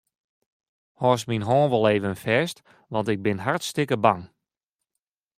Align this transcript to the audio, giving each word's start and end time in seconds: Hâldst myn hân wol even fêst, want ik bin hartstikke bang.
Hâldst 1.01 1.27
myn 1.29 1.45
hân 1.49 1.65
wol 1.71 1.85
even 1.95 2.15
fêst, 2.23 2.55
want 2.91 3.11
ik 3.13 3.19
bin 3.25 3.43
hartstikke 3.45 3.97
bang. 4.05 4.23